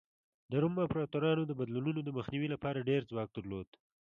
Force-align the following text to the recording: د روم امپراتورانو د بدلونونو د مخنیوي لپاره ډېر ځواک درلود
د 0.49 0.51
روم 0.63 0.75
امپراتورانو 0.85 1.43
د 1.47 1.51
بدلونونو 1.59 1.99
د 2.03 2.09
مخنیوي 2.17 2.49
لپاره 2.53 2.85
ډېر 2.89 3.01
ځواک 3.09 3.29
درلود 3.37 3.69